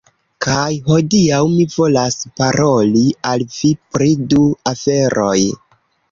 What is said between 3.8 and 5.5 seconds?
pri du aferoj.